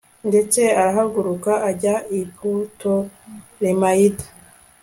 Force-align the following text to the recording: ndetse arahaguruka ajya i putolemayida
ndetse 0.29 0.61
arahaguruka 0.79 1.51
ajya 1.69 1.95
i 2.19 2.21
putolemayida 2.37 4.25